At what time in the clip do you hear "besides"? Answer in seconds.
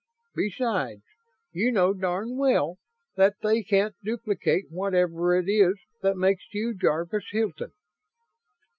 0.33-1.03